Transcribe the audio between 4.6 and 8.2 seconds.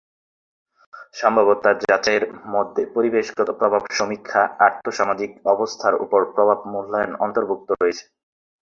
আর্থসামাজিক অবস্থার ওপর প্রভাব মূল্যায়ন অন্তর্ভুক্ত রয়েছে।